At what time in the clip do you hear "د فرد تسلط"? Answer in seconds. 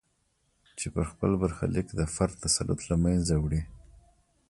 1.95-2.79